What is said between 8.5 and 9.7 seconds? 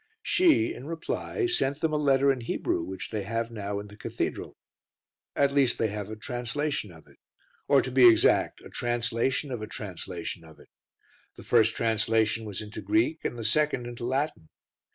a translation of a